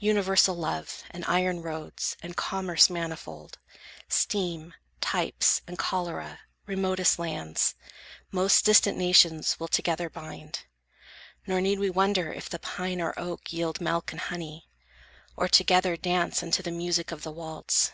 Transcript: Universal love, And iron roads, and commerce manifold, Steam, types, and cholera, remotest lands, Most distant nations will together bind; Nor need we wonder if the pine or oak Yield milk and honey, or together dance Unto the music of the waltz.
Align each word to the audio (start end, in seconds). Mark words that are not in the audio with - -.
Universal 0.00 0.56
love, 0.56 1.04
And 1.12 1.24
iron 1.26 1.62
roads, 1.62 2.16
and 2.20 2.36
commerce 2.36 2.90
manifold, 2.90 3.58
Steam, 4.08 4.74
types, 5.00 5.62
and 5.68 5.78
cholera, 5.78 6.40
remotest 6.66 7.16
lands, 7.20 7.76
Most 8.32 8.64
distant 8.64 8.98
nations 8.98 9.60
will 9.60 9.68
together 9.68 10.10
bind; 10.10 10.64
Nor 11.46 11.60
need 11.60 11.78
we 11.78 11.90
wonder 11.90 12.32
if 12.32 12.50
the 12.50 12.58
pine 12.58 13.00
or 13.00 13.16
oak 13.16 13.52
Yield 13.52 13.80
milk 13.80 14.10
and 14.10 14.20
honey, 14.22 14.68
or 15.36 15.46
together 15.46 15.96
dance 15.96 16.42
Unto 16.42 16.60
the 16.60 16.72
music 16.72 17.12
of 17.12 17.22
the 17.22 17.30
waltz. 17.30 17.92